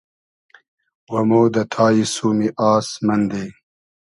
و 1.11 1.13
مۉ 1.29 1.45
دۂ 1.53 1.63
تایی 1.73 2.03
سومی 2.13 2.47
آس 2.71 2.87
مئندی 3.05 3.45